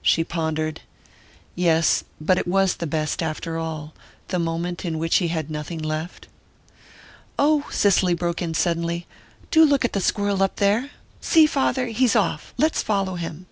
[0.00, 0.80] She pondered.
[1.54, 3.92] "Yes but it was the best, after all
[4.28, 6.28] the moment in which he had nothing left...."
[7.38, 9.06] "Oh," Cicely broke in suddenly,
[9.50, 10.92] "do look at the squirrel up there!
[11.20, 12.54] See, father he's off!
[12.56, 13.44] Let's follow him!"